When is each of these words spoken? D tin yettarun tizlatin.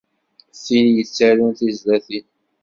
D 0.51 0.53
tin 0.65 0.85
yettarun 0.95 1.51
tizlatin. 1.57 2.25